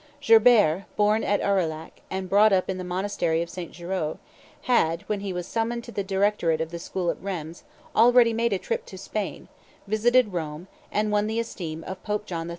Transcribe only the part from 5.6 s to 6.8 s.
to the directorate of the